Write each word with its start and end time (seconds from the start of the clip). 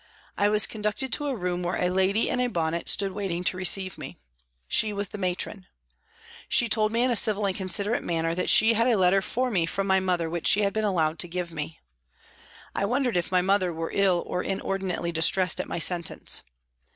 I 0.35 0.49
was 0.49 0.65
con 0.65 0.81
ducted 0.81 1.11
to 1.11 1.27
a 1.27 1.35
room 1.35 1.61
where 1.61 1.79
a 1.79 1.91
lady 1.91 2.27
in 2.27 2.39
a 2.39 2.47
bonnet 2.47 2.89
stood 2.89 3.11
waiting 3.11 3.43
to 3.43 3.55
receive 3.55 3.99
me. 3.99 4.17
She 4.67 4.91
was 4.93 5.09
the 5.09 5.19
Matron. 5.19 5.67
She 6.49 6.67
told 6.67 6.91
me 6.91 7.03
in 7.03 7.11
a 7.11 7.15
civil 7.15 7.45
and 7.45 7.55
considerate 7.55 8.03
manner 8.03 8.33
that 8.33 8.49
she 8.49 8.73
had 8.73 8.87
a 8.87 8.97
letter 8.97 9.21
for 9.21 9.51
me 9.51 9.67
from 9.67 9.85
my 9.85 9.99
mother 9.99 10.27
which 10.27 10.47
she 10.47 10.61
had 10.61 10.73
HOLLOWAY 10.73 10.73
PRISON 10.73 10.93
71 10.93 10.93
been 10.93 11.03
allowed 11.03 11.19
to 11.19 11.27
give 11.27 11.49
to 11.49 11.55
ine. 11.59 11.75
I 12.73 12.85
wondered 12.85 13.15
if 13.15 13.31
my 13.31 13.41
mother 13.43 13.71
were 13.71 13.91
ill 13.93 14.23
or 14.25 14.41
inordinately 14.41 15.11
distressed 15.11 15.59
at 15.59 15.67
my 15.69 15.77
sentence. 15.77 16.41